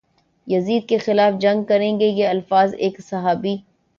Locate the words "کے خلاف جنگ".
0.89-1.63